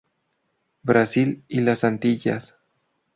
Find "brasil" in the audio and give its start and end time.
0.81-1.43